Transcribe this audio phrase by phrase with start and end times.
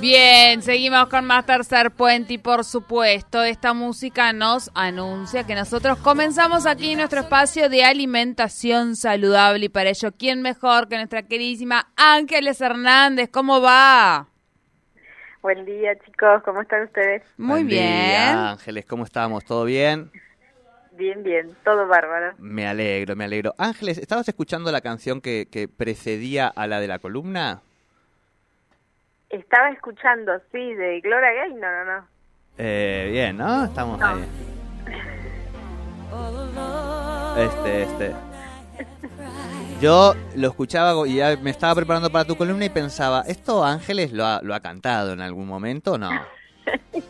[0.00, 5.98] Bien, seguimos con más tercer puente y por supuesto esta música nos anuncia que nosotros
[5.98, 11.92] comenzamos aquí nuestro espacio de alimentación saludable y para ello, ¿quién mejor que nuestra queridísima
[11.96, 13.28] Ángeles Hernández?
[13.30, 14.26] ¿Cómo va?
[15.42, 16.42] Buen día, chicos.
[16.44, 17.22] ¿Cómo están ustedes?
[17.36, 17.86] Muy Buen bien.
[17.86, 19.44] día, Ángeles, ¿cómo estamos?
[19.44, 20.10] ¿Todo bien?
[20.92, 21.54] Bien, bien.
[21.62, 22.34] Todo bárbaro.
[22.38, 23.54] Me alegro, me alegro.
[23.58, 27.62] Ángeles, ¿estabas escuchando la canción que, que precedía a la de la columna?
[29.30, 31.96] Estaba escuchando, sí, de Gloria Gaynor, ¿no?
[32.00, 32.06] no?
[32.58, 33.64] Eh, bien, ¿no?
[33.64, 34.06] Estamos No.
[34.06, 34.24] ahí.
[37.38, 38.12] Este, este.
[39.80, 44.12] Yo lo escuchaba y ya me estaba preparando para tu columna y pensaba, ¿esto Ángeles
[44.12, 46.10] lo ha, lo ha cantado en algún momento o no?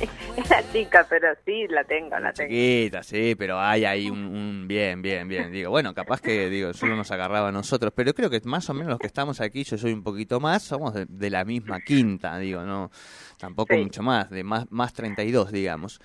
[0.36, 2.48] Era chica, pero sí, la tengo, la tengo.
[2.50, 5.50] Chiquita, sí, pero hay ahí un, un bien, bien, bien.
[5.52, 8.74] Digo, bueno, capaz que digo, solo nos agarraba a nosotros, pero creo que más o
[8.74, 11.80] menos los que estamos aquí, yo soy un poquito más, somos de, de la misma
[11.80, 12.90] quinta, digo, no,
[13.38, 13.80] tampoco Sí.
[13.82, 16.00] mucho más, de más, más 32, digamos.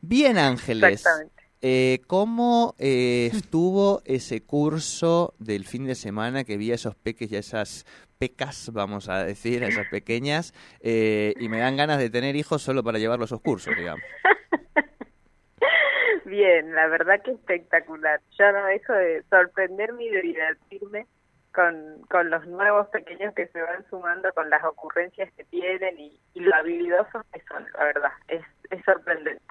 [0.00, 1.42] Bien, Ángeles, Exactamente.
[1.60, 7.32] eh, ¿cómo eh, estuvo ese curso del fin de semana que vi a esos peques
[7.32, 7.84] y a esas
[8.18, 12.62] pecas, vamos a decir, a esas pequeñas, eh, y me dan ganas de tener hijos
[12.62, 14.02] solo para llevarlos a esos cursos, digamos?
[16.24, 18.20] Bien, la verdad que espectacular.
[18.38, 21.06] Yo no dejo de sorprenderme y de divertirme
[21.54, 26.20] con, con los nuevos pequeños que se van sumando, con las ocurrencias que tienen y,
[26.34, 28.12] lo habilidosos que son, la verdad.
[28.28, 29.42] Es, es sorprendente.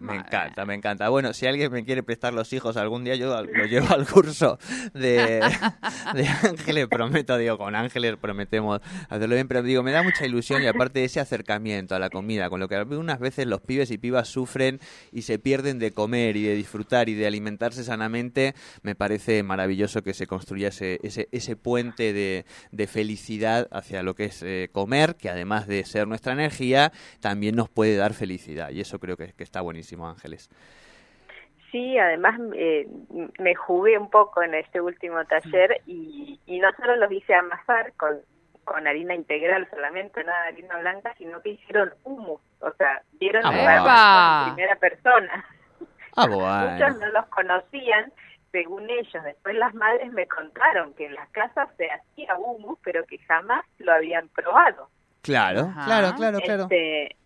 [0.00, 1.08] Me encanta, me encanta.
[1.10, 4.58] Bueno, si alguien me quiere prestar los hijos algún día, yo lo llevo al curso
[4.94, 5.40] de,
[6.14, 10.62] de Ángeles, prometo, digo, con Ángeles prometemos hacerlo bien, pero digo, me da mucha ilusión
[10.62, 13.90] y aparte de ese acercamiento a la comida, con lo que algunas veces los pibes
[13.90, 14.80] y pibas sufren
[15.12, 20.02] y se pierden de comer y de disfrutar y de alimentarse sanamente, me parece maravilloso
[20.02, 24.70] que se construya ese, ese, ese puente de, de felicidad hacia lo que es eh,
[24.72, 26.90] comer, que además de ser nuestra energía,
[27.20, 30.50] también nos puede dar felicidad y eso creo que, que está buenísimo, Ángeles.
[31.70, 32.88] Sí, además eh,
[33.38, 37.92] me jugué un poco en este último taller y, y no solo los hice amasar
[37.96, 38.18] con,
[38.64, 43.42] con harina integral solamente, nada de harina blanca, sino que hicieron hummus, o sea, dieron
[43.44, 45.44] Ah, en primera persona.
[46.16, 48.12] Ah, Muchos no los conocían,
[48.50, 49.22] según ellos.
[49.22, 53.64] Después las madres me contaron que en las casas se hacía hummus, pero que jamás
[53.78, 54.88] lo habían probado.
[55.22, 55.84] Claro, Ajá.
[55.84, 56.62] claro, claro, claro.
[56.64, 57.16] Este,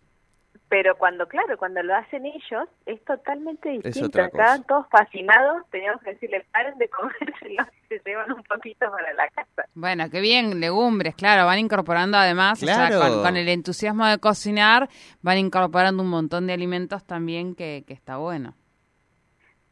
[0.69, 4.07] pero cuando, claro, cuando lo hacen ellos, es totalmente distinto.
[4.07, 4.41] otra cosa.
[4.43, 9.13] Estaban todos fascinados, teníamos que decirles, paren de comérselo y se llevan un poquito para
[9.13, 9.65] la casa.
[9.75, 12.99] Bueno, qué bien, legumbres, claro, van incorporando además, o sea, Claro.
[12.99, 14.89] con, con el entusiasmo de cocinar,
[15.21, 18.55] van incorporando un montón de alimentos también que, que está bueno.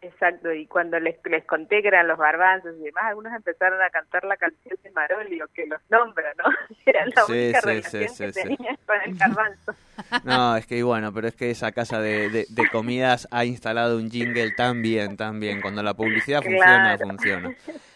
[0.04, 3.90] Exacto, y cuando les, les conté que eran los garbanzos y demás, algunos empezaron a
[3.90, 6.44] cantar la canción de Marolio, que los nombra, ¿no?
[6.86, 9.74] Era la Sí, única sí, relación sí, que tenían con el garbanzo.
[10.26, 13.98] No, es que bueno, pero es que esa casa de, de- de comidas ha instalado
[13.98, 15.62] un jingle tan bien, tan bien.
[15.62, 17.54] Cuando la publicidad funciona, funciona.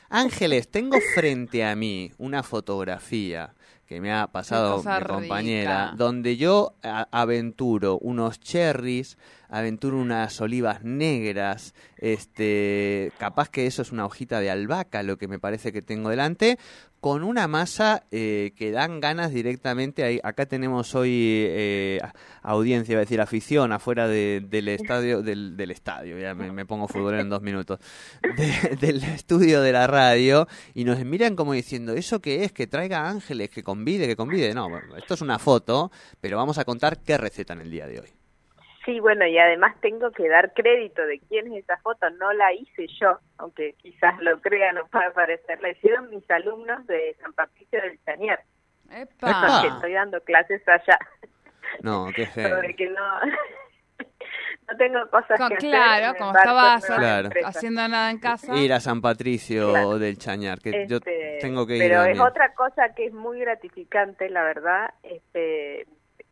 [0.09, 3.50] Ángeles, tengo frente a mí una fotografía
[3.88, 5.96] que me ha pasado mi compañera, rica.
[5.98, 9.18] donde yo aventuro unos cherries,
[9.48, 15.30] aventuro unas olivas negras, este, capaz que eso es una hojita de albahaca, lo que
[15.30, 16.59] me parece que tengo delante,
[17.00, 20.03] con una masa eh, que dan ganas directamente.
[20.03, 21.12] Ahí, acá tenemos hoy
[21.47, 22.00] eh,
[22.41, 26.66] audiencia, iba a decir afición, afuera de- del estadio, del, del estadio, ya me, me
[26.66, 27.79] pongo futbolero en dos minutos,
[28.35, 32.52] de- del estudio de la radio, y nos miran como diciendo, ¿eso qué es?
[32.52, 34.53] Que traiga ángeles, que convide, que convide.
[34.53, 37.88] No, bueno, esto es una foto, pero vamos a contar qué receta en el día
[37.88, 38.09] de hoy.
[38.87, 42.09] Sí, bueno, y además tengo que dar crédito de quién es esa foto.
[42.11, 45.61] No la hice yo, aunque quizás lo crean o pueda parecer.
[45.61, 48.41] La hicieron mis alumnos de San Patricio del Chañar,
[49.22, 49.63] Ah.
[49.67, 50.97] estoy dando clases allá.
[51.84, 52.25] No, qué
[52.61, 53.19] Sobre que no,
[54.72, 55.69] no tengo cosas Con- que hacer.
[55.69, 57.29] claro, como estabas Claro.
[57.45, 58.55] haciendo nada en casa.
[58.55, 59.99] Ir a San Patricio Claro.
[59.99, 63.39] del Chañar, que yo Este, tengo que ir pero es otra cosa que es muy
[63.41, 65.85] gratificante la verdad este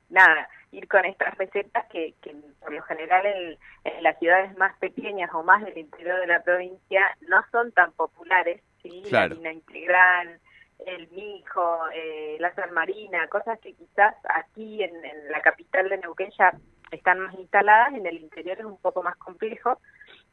[0.10, 4.78] nada ir con estas recetas que, que por lo general en, en las ciudades más
[4.78, 9.04] pequeñas o más del interior de la provincia no son tan populares ¿sí?
[9.08, 9.36] Claro.
[9.36, 10.40] La harina integral,
[10.86, 15.98] el mijo, eh, la sal marina, cosas que quizás aquí en, en la capital de
[15.98, 16.54] Neuquén ya
[16.92, 19.80] están más instaladas, en el interior es un poco más complejo,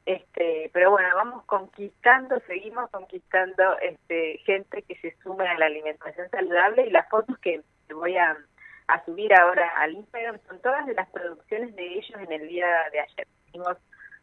[0.04, 6.28] este, pero bueno, vamos conquistando, seguimos conquistando este, gente que se sume a la alimentación
[6.30, 7.62] saludable y las fotos que
[7.94, 8.36] voy a,
[8.94, 12.66] a subir ahora al Instagram son todas de las producciones de ellos en el día
[12.92, 13.26] de ayer.
[13.48, 13.76] Hicimos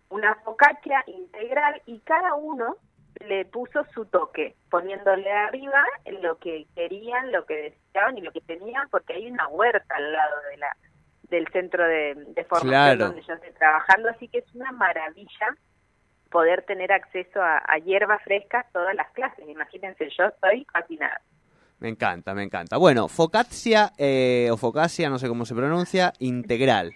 [0.09, 2.77] una focaccia integral y cada uno
[3.27, 5.83] le puso su toque, poniéndole arriba
[6.21, 10.11] lo que querían, lo que deseaban y lo que tenían, porque hay una huerta al
[10.13, 10.77] lado de la
[11.23, 13.05] del centro de, de formación Claro.
[13.05, 15.55] donde yo estoy trabajando, así que es una maravilla
[16.31, 19.47] poder tener acceso a, a hierbas frescas todas las clases.
[19.47, 21.21] Imagínense, yo estoy fascinada.
[21.79, 22.77] Me encanta, me encanta.
[22.77, 26.93] Bueno, focaccia eh, o focaccia, no sé cómo se pronuncia, integral.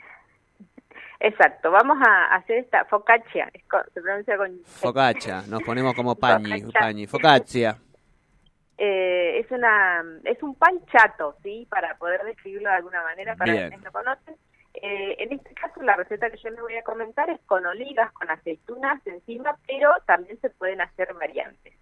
[1.19, 3.63] Exacto, vamos a hacer esta focaccia, es
[3.93, 4.59] se pronuncia con...
[4.65, 6.79] Focaccia, nos ponemos como pañi, Focaccia.
[6.81, 7.07] pañi.
[7.07, 7.77] Focaccia.
[8.77, 11.65] Eh, es una es un pan chato, ¿sí?
[11.69, 13.69] Para poder describirlo de alguna manera, para Bien.
[13.69, 14.35] quienes lo conocen.
[14.73, 18.11] Eh, en este caso, la receta que yo les voy a comentar es con oligas,
[18.11, 21.73] con aceitunas encima, pero también se pueden hacer variantes.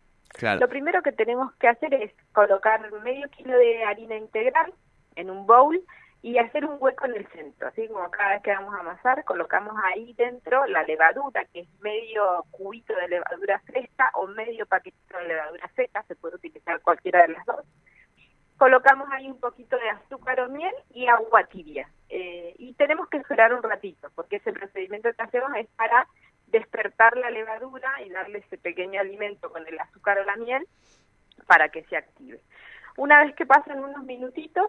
[0.59, 4.73] Lo primero que tenemos que hacer es colocar medio kilo de harina integral
[5.15, 5.79] en un bowl
[6.21, 7.67] y hacer un hueco en el centro.
[7.67, 11.79] Así como cada vez que vamos a amasar, colocamos ahí dentro la levadura, que es
[11.81, 17.23] medio cubito de levadura fresca o medio paquetito de levadura seca, se puede utilizar cualquiera
[17.23, 17.65] de las dos.
[18.57, 21.89] Colocamos ahí un poquito de azúcar o miel y agua tibia.
[22.09, 26.07] Eh, y tenemos que esperar un ratito, porque ese procedimiento que hacemos es para
[26.51, 30.67] despertar la levadura y darle ese pequeño alimento con el azúcar o la miel
[31.47, 32.39] para que se active.
[32.97, 34.67] Una vez que pasan unos minutitos,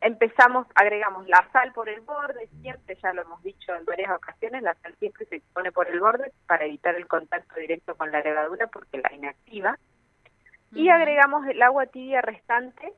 [0.00, 4.62] empezamos, agregamos la sal por el borde, siempre, ya lo hemos dicho en varias ocasiones,
[4.62, 8.20] la sal siempre se pone por el borde para evitar el contacto directo con la
[8.20, 9.78] levadura porque la inactiva.
[10.72, 12.92] Y agregamos el agua tibia restante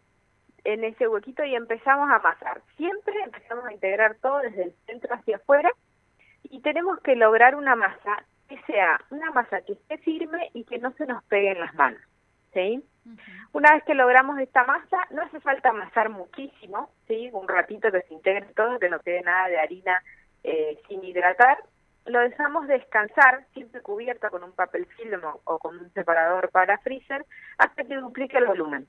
[0.64, 2.60] en ese huequito y empezamos a amasar.
[2.76, 5.70] Siempre empezamos a integrar todo desde el centro hacia afuera
[6.50, 10.78] y tenemos que lograr una masa que sea una masa que esté firme y que
[10.78, 12.00] no se nos pegue en las manos.
[12.52, 12.84] ¿sí?
[13.52, 17.30] Una vez que logramos esta masa, no hace falta amasar muchísimo, ¿sí?
[17.32, 20.02] un ratito que se integre todo, que no quede nada de harina
[20.42, 21.58] eh, sin hidratar.
[22.06, 26.78] Lo dejamos descansar, siempre cubierta con un papel film o, o con un separador para
[26.78, 27.24] freezer,
[27.58, 28.86] hasta que duplique el volumen.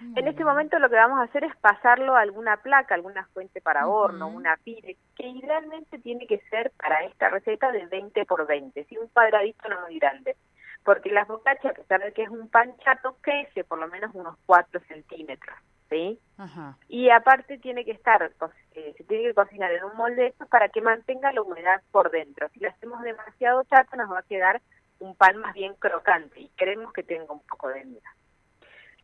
[0.00, 3.60] En este momento lo que vamos a hacer es pasarlo a alguna placa, alguna fuente
[3.60, 8.46] para horno, una pire, que idealmente tiene que ser para esta receta de 20 por
[8.46, 8.96] 20, ¿sí?
[8.98, 10.36] un cuadradito no muy grande.
[10.84, 14.14] Porque la focaccia, a pesar de que es un pan chato, crece por lo menos
[14.14, 15.56] unos 4 centímetros,
[15.90, 16.18] ¿sí?
[16.38, 16.78] Ajá.
[16.88, 20.26] Y aparte tiene que estar, co- eh, se tiene que cocinar en un molde de
[20.28, 22.48] estos para que mantenga la humedad por dentro.
[22.50, 24.62] Si lo hacemos demasiado chato nos va a quedar
[25.00, 28.10] un pan más bien crocante y queremos que tenga un poco de humedad.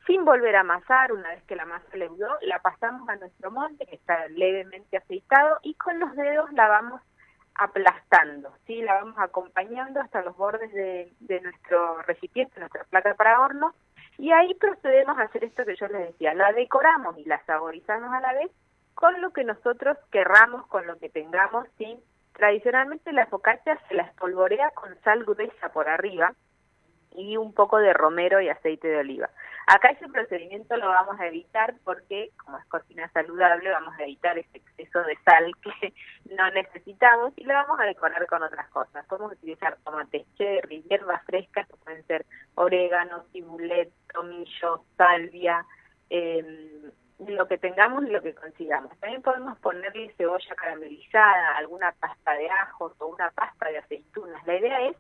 [0.07, 3.87] Sin volver a amasar, una vez que la masa leudó, la pasamos a nuestro molde
[3.87, 7.01] que está levemente aceitado y con los dedos la vamos
[7.55, 8.83] aplastando, ¿sí?
[8.83, 13.75] La vamos acompañando hasta los bordes de, de nuestro recipiente, nuestra placa para horno
[14.19, 18.13] y ahí procedemos a hacer esto que yo les decía, la decoramos y la saborizamos
[18.13, 18.51] a la vez
[18.95, 21.99] con lo que nosotros querramos, con lo que tengamos, ¿sí?
[22.33, 26.35] Tradicionalmente la focaccia se la espolvorea con sal gruesa por arriba
[27.13, 29.31] y un poco de romero y aceite de oliva.
[29.67, 34.39] Acá ese procedimiento lo vamos a evitar porque, como es cocina saludable, vamos a evitar
[34.39, 35.95] ese exceso de sal que
[36.35, 39.07] no necesitamos y lo vamos a decorar con otras cosas.
[39.07, 45.65] Podemos utilizar tomates cherry, hierbas frescas que pueden ser orégano, cibulet, tomillo, salvia,
[46.11, 46.91] eh,
[47.27, 48.91] lo que tengamos y lo que consigamos.
[48.99, 54.45] También podemos ponerle cebolla caramelizada, alguna pasta de ajos o una pasta de aceitunas.
[54.47, 54.97] La idea es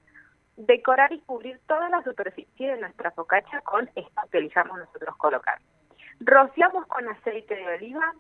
[0.57, 5.59] decorar y cubrir toda la superficie de nuestra focaccia con esto que elijamos nosotros colocar.
[6.21, 8.15] Rociamos con aceite de oliva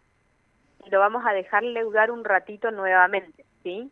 [0.84, 3.90] y lo vamos a dejar leudar un ratito nuevamente, ¿sí?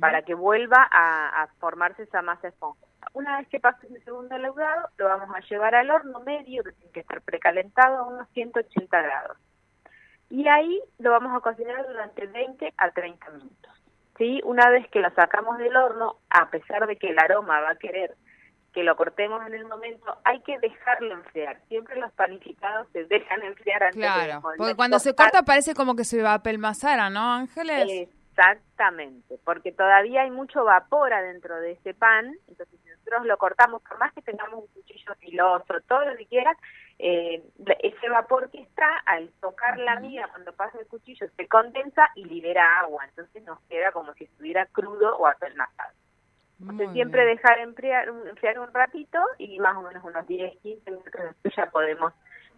[0.00, 2.86] Para que vuelva a, a formarse esa masa esponjosa.
[3.12, 6.72] Una vez que pase el segundo leudado, lo vamos a llevar al horno medio, que
[6.72, 9.38] tiene que estar precalentado a unos 180 grados.
[10.30, 13.75] Y ahí lo vamos a cocinar durante 20 a 30 minutos.
[14.18, 14.40] ¿Sí?
[14.44, 17.76] Una vez que lo sacamos del horno, a pesar de que el aroma va a
[17.76, 18.14] querer
[18.76, 21.58] que lo cortemos en el momento, hay que dejarlo enfriar.
[21.66, 25.96] Siempre los panificados se dejan enfriar antes de Claro, porque cuando se corta parece como
[25.96, 28.10] que se va a pelmazar, ¿no, Ángeles?
[28.36, 33.80] Exactamente, porque todavía hay mucho vapor adentro de ese pan, entonces si nosotros lo cortamos,
[33.80, 36.58] por más que tengamos un cuchillo filoso, todo lo que quieras,
[36.98, 37.42] eh,
[37.82, 42.24] ese vapor que está, al tocar la miga, cuando pasa el cuchillo, se condensa y
[42.24, 45.92] libera agua, entonces nos queda como si estuviera crudo o apelmazado.
[46.58, 47.36] Entonces, siempre bien.
[47.36, 51.66] dejar enfriar, enfriar un ratito y más o menos unos 10, 15 minutos después ya
[51.66, 52.14] podemos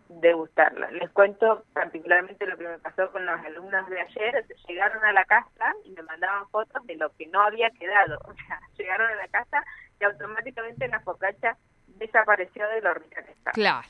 [0.08, 0.90] degustarla.
[0.92, 4.46] Les cuento particularmente lo que me pasó con los alumnos de ayer.
[4.68, 8.18] Llegaron a la casa y me mandaban fotos de lo que no había quedado.
[8.24, 9.64] O sea, llegaron a la casa
[10.00, 13.52] y automáticamente la focacha desapareció de lo rica que estaba.
[13.52, 13.88] Claro.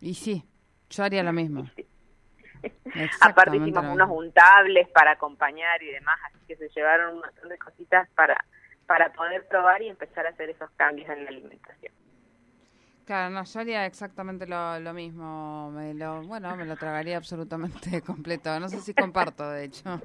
[0.00, 0.44] Y sí,
[0.90, 1.68] yo haría lo mismo.
[3.20, 7.58] Aparte hicimos unos untables para acompañar y demás, así que se llevaron un montón de
[7.58, 8.44] cositas para
[8.86, 11.92] para poder probar y empezar a hacer esos cambios en la alimentación.
[13.04, 15.70] Claro, no, yo haría exactamente lo, lo mismo.
[15.70, 18.58] Me lo, bueno, me lo tragaría absolutamente completo.
[18.58, 20.00] No sé si comparto, de hecho.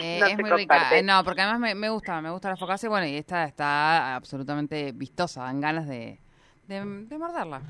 [0.00, 0.96] Eh, No es muy rica.
[0.96, 2.86] Eh, No, porque además me, me gusta, me gusta la focaccia.
[2.86, 5.44] y Bueno, y esta está absolutamente vistosa.
[5.44, 6.20] Dan ganas de,
[6.66, 7.62] de, de morderla.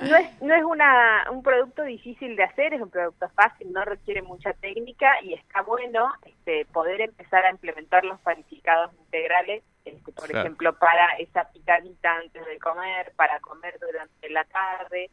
[0.00, 3.84] No es, no es una, un producto difícil de hacer, es un producto fácil, no
[3.84, 10.12] requiere mucha técnica y está bueno este, poder empezar a implementar los panificados integrales, este,
[10.12, 10.40] por Claro.
[10.46, 15.10] ejemplo, para esa picadita antes de comer, para comer durante la tarde,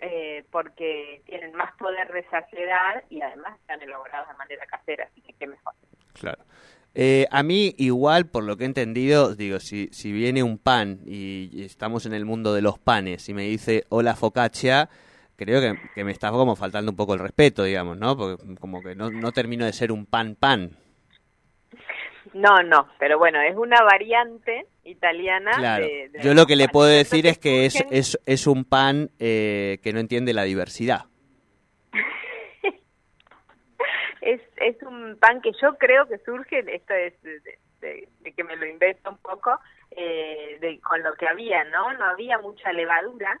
[0.00, 5.22] eh, porque tienen más poder de saciedad y además están elaborados de manera casera, así
[5.22, 5.72] que qué mejor.
[6.12, 6.44] Claro.
[6.98, 11.00] Eh, a mí, igual, por lo que he entendido, digo, si, si viene un pan
[11.04, 14.88] y, estamos en el mundo de los panes y me dice hola focaccia,
[15.36, 18.16] creo que, que me está como faltando un poco el respeto, digamos, ¿no?
[18.16, 20.70] Porque como que no, no termino de ser un pan pan.
[22.32, 25.50] No, no, pero bueno, es una variante italiana.
[25.58, 25.84] Claro.
[25.84, 29.10] de- de Yo lo que le puedo decir es que es, es, es un pan
[29.18, 31.04] eh, que no entiende la diversidad.
[34.26, 38.66] Es, es un pan que yo creo que surge, esto es de, que me lo
[38.66, 39.58] invento un poco,
[39.92, 41.92] eh, de, con lo que había, ¿no?
[41.92, 43.40] No había mucha levadura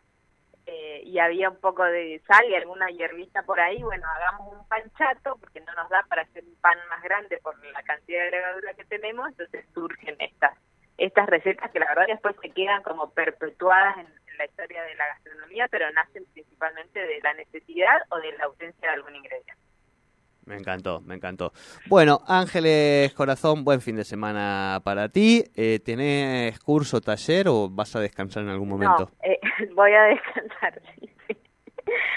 [0.66, 3.82] eh, y había un poco de sal y alguna hierbita por ahí.
[3.82, 7.38] Bueno, hagamos un pan chato porque no nos da para hacer un pan más grande
[7.38, 10.56] por la cantidad de levadura que tenemos, entonces surgen estas
[10.98, 14.94] estas recetas que la verdad después se quedan como perpetuadas en, en la historia de
[14.94, 19.65] la gastronomía, pero nacen principalmente de la necesidad o de la ausencia de algún ingrediente.
[20.46, 21.52] Me encantó, me encantó.
[21.88, 25.42] Bueno, Ángeles Corazón, buen fin de semana para ti.
[25.56, 29.10] Eh, ¿Tenés curso, taller o vas a descansar en algún momento?
[29.10, 29.40] No, eh,
[29.74, 30.80] voy a descansar.
[31.00, 31.36] sí, sí.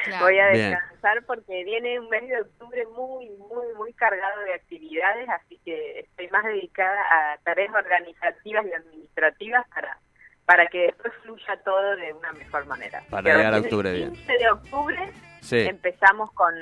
[0.05, 0.25] Claro.
[0.25, 0.71] Voy a Bien.
[0.71, 6.01] descansar porque viene un mes de octubre muy, muy, muy cargado de actividades, así que
[6.01, 9.97] estoy más dedicada a tareas organizativas y administrativas para
[10.45, 13.03] para que después fluya todo de una mejor manera.
[13.11, 14.11] Para Que llegar a octubre el bien.
[14.13, 15.57] 15 de octubre Sí.
[15.59, 16.53] empezamos con,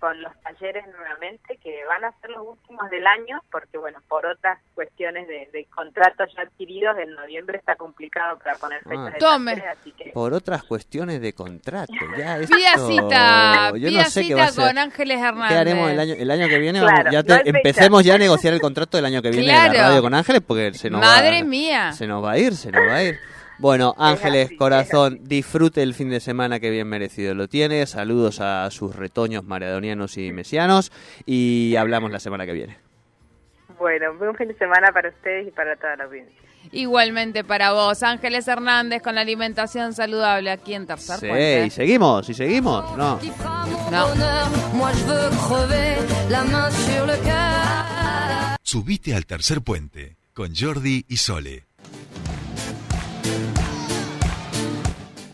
[0.00, 4.26] con los talleres nuevamente, que van a ser los últimos del año, porque bueno, por
[4.26, 9.10] otras cuestiones de, de contratos ya adquiridos, en noviembre está complicado para poner fechas Ah.
[9.10, 9.54] de Tome.
[9.56, 11.92] talleres, así que Por otras cuestiones de contrato.
[12.16, 14.68] Ya esto- Pida cita, yo pida no sé qué va a cita ser.
[14.72, 15.48] con Ángeles Hernández.
[15.48, 16.80] ¿Qué haremos el año, el año que viene?
[16.80, 19.52] Claro, Vamos, ya te- empecemos ya a negociar el contrato del año que viene de
[19.52, 19.72] Claro.
[19.74, 21.92] la radio con Ángeles porque se nos Madre va, mía.
[21.92, 23.18] se nos va a ir, se nos va a ir.
[23.62, 27.86] Bueno, Ángeles, así, corazón, disfrute el fin de semana que bien merecido lo tiene.
[27.86, 30.90] Saludos a sus retoños maradonianos y mesianos
[31.26, 32.76] y hablamos la semana que viene.
[33.78, 36.34] bueno, buen fin de semana para ustedes y para toda la audiencia.
[36.72, 41.66] Igualmente para vos, Ángeles Hernández con la alimentación saludable aquí en Tercer Sí, Puente.
[41.66, 42.96] y seguimos, y seguimos.
[42.96, 43.20] No.
[43.20, 44.18] Cœur.
[48.62, 51.64] Subite al tercer puente con Jordi y Sole.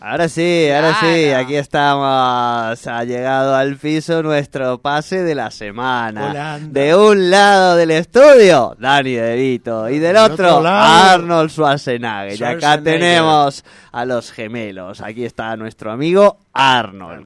[0.09, 2.87] Ahora sí, ahora sí, aquí estamos.
[2.87, 6.31] Ha llegado al piso nuestro pase de la semana.
[6.31, 6.81] Holanda.
[6.81, 9.87] De un lado del estudio, Dani De Vito.
[9.87, 12.39] Y del otro, otro lado, Arnold Schwarzenegger.
[12.39, 12.83] Y acá Schwarzenegger.
[12.99, 14.99] tenemos a los gemelos.
[15.01, 17.17] Aquí está nuestro amigo Arnold.